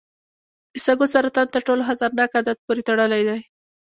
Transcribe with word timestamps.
د 0.73 0.75
سږو 0.85 1.05
سرطان 1.13 1.47
تر 1.55 1.61
ټولو 1.67 1.81
خطرناک 1.89 2.29
عادت 2.37 2.57
پورې 2.65 2.81
تړلی 2.87 3.21
دی. 3.29 3.39